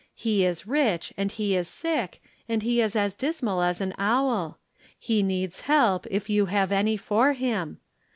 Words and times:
He 0.15 0.43
is 0.43 0.65
rich 0.65 1.13
and 1.15 1.31
he 1.31 1.55
is 1.55 1.67
sick, 1.67 2.23
and 2.49 2.63
he 2.63 2.81
is 2.81 2.95
as 2.95 3.13
dismal 3.13 3.61
as 3.61 3.81
an 3.81 3.93
owl. 3.99 4.57
He 4.97 5.21
needs 5.21 5.61
help, 5.61 6.07
if 6.09 6.27
you 6.27 6.47
have 6.47 6.71
any 6.71 6.97
for 6.97 7.33
him. 7.33 7.79